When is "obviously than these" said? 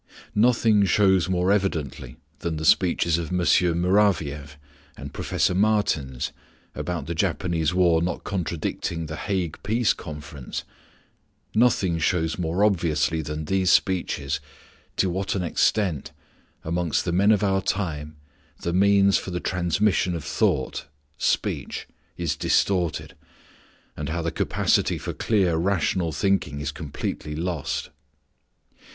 12.63-13.71